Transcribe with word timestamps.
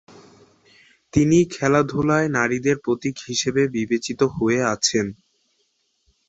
তিনি 1.13 1.37
খেলাধুলায় 1.53 2.27
নারীদের 2.37 2.77
প্রতীক 2.83 3.15
হিসেবে 3.27 3.61
বিবেচিত 3.75 4.19
হয়ে 4.35 4.59
আছেন। 4.73 5.05